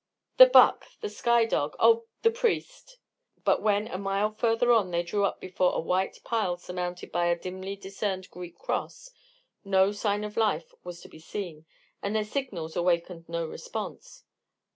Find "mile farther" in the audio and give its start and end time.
3.99-4.71